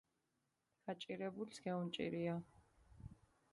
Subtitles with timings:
[0.85, 2.35] გაჭირებულს გეუნჭირია